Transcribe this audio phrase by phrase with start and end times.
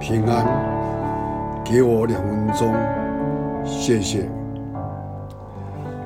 [0.00, 2.74] 平安，给我两分钟，
[3.66, 4.26] 谢谢。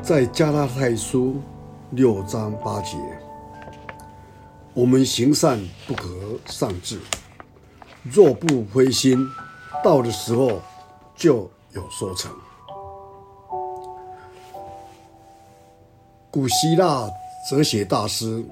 [0.02, 1.36] 在加拉太书
[1.90, 2.98] 六章八节，
[4.74, 6.08] 我们行善不可
[6.46, 6.98] 丧志，
[8.02, 9.16] 若不灰心，
[9.84, 10.60] 到的时候
[11.14, 12.32] 就有收成。
[16.32, 17.08] 古希腊
[17.48, 18.44] 哲学大师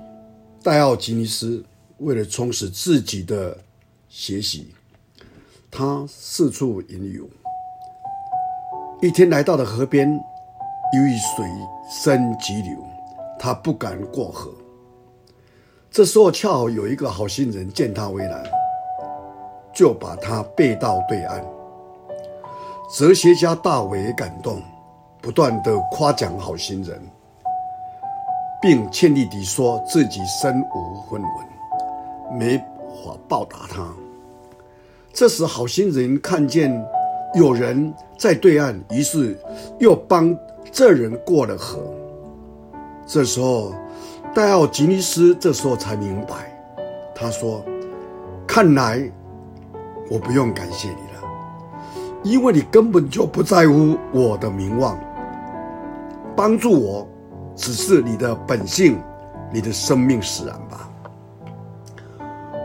[0.63, 1.65] 戴奥吉尼斯
[1.99, 3.59] 为了充实自己的
[4.09, 4.73] 学习，
[5.75, 7.25] 他四处云游。
[9.01, 10.07] 一天来到了河边，
[10.93, 11.47] 由于水
[11.89, 12.77] 深急流，
[13.39, 14.53] 他不敢过河。
[15.91, 18.45] 这时候恰好有一个好心人见他为难，
[19.73, 21.43] 就把他背到对岸。
[22.95, 24.61] 哲学家大为感动，
[25.23, 27.01] 不断的夸奖好心人。
[28.61, 33.89] 并歉意地说自己身无分文，没法报答他。
[35.13, 36.73] 这时，好心人看见
[37.35, 39.39] 有人在对岸，于是
[39.79, 40.37] 又帮
[40.71, 41.79] 这人过了河。
[43.07, 43.75] 这时候，
[44.35, 46.51] 戴奥吉尼斯这时候才明白，
[47.15, 47.63] 他说
[48.49, 49.03] ：“看来
[50.11, 51.23] 我不用感谢你了，
[52.23, 54.99] 因为你根本就不在乎我的名望，
[56.35, 57.07] 帮助我。”
[57.55, 58.99] 只是你的本性，
[59.53, 60.89] 你的生命使然吧。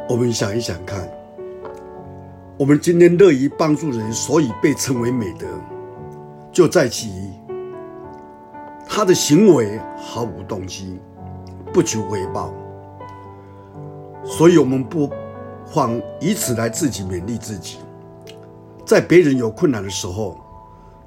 [0.07, 1.05] 我们想一想看，
[2.57, 5.45] 我们今天乐于帮助人，所以被称为美德，
[6.51, 7.31] 就在其
[8.87, 10.99] 他的行为毫无动机，
[11.71, 12.51] 不求回报。
[14.25, 15.07] 所以我们不
[15.67, 17.77] 妨以此来自己勉励自己，
[18.85, 20.39] 在别人有困难的时候，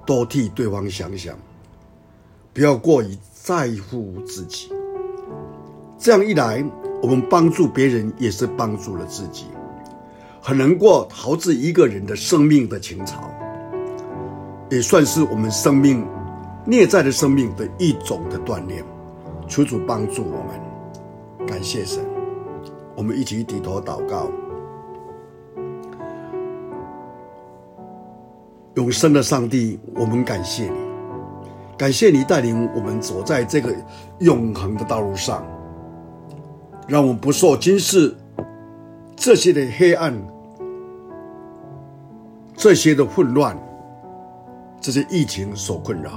[0.07, 1.37] 多替对方想想，
[2.55, 3.19] 不要过于。
[3.43, 4.71] 在乎自己，
[5.99, 6.63] 这样一来，
[7.03, 9.47] 我们帮助别人也是帮助了自己，
[10.43, 13.31] 很能过陶冶一个人的生命的情操，
[14.71, 16.07] 也算是我们生命
[16.65, 18.83] 内在的生命的一种的锻炼。
[19.47, 22.05] 求主帮助我们，感谢神，
[22.95, 24.31] 我们一起低头祷告。
[28.75, 30.79] 永生的上帝，我们感谢你。
[31.77, 33.75] 感谢你带领我们走在这个
[34.21, 35.45] 永恒的道路上，
[36.87, 38.17] 让我们不受今世
[39.21, 40.19] 这些的黑暗、
[42.57, 43.55] 这些的混乱、
[44.81, 46.13] 这些疫情所困扰，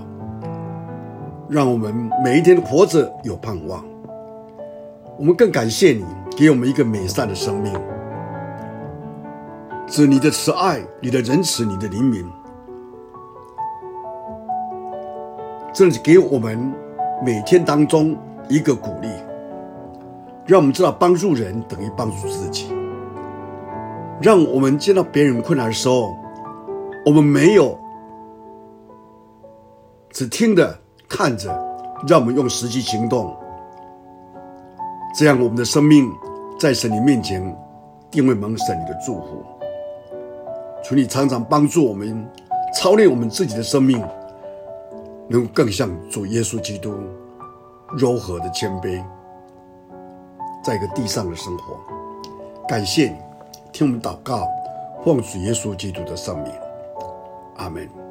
[1.49, 1.93] 让我们
[2.23, 3.83] 每一天活着有盼望。
[5.17, 6.05] 我们更感谢你
[6.37, 7.73] 给我们一个美善的生命，
[9.85, 12.25] 这你的慈爱、你的仁慈、你的怜悯。
[15.73, 16.73] 这是给我们
[17.21, 18.15] 每天当中
[18.47, 19.09] 一个鼓励，
[20.45, 22.72] 让我们知道帮助人等于帮助自己。
[24.21, 26.15] 让我们见到别人困难的时候，
[27.05, 27.77] 我们没有
[30.11, 30.77] 只听着
[31.09, 31.49] 看着，
[32.07, 33.35] 让我们用实际行动。
[35.15, 36.11] 这样，我们的生命
[36.59, 37.41] 在神你面前
[38.09, 39.43] 定会蒙神你的祝福。
[40.83, 42.29] 求你常常帮助我们
[42.73, 44.03] 操练我们自己的生命。
[45.29, 46.93] 能更像主耶稣基督
[47.97, 49.01] 柔和的谦卑，
[50.61, 51.79] 在一个地上的生活。
[52.67, 53.15] 感谢你，
[53.73, 54.47] 听我们祷告，
[55.03, 56.53] 奉主耶稣基督的圣名，
[57.57, 58.02] 阿门。